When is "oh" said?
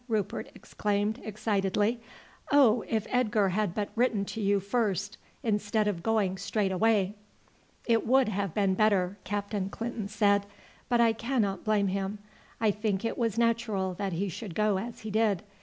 2.51-2.83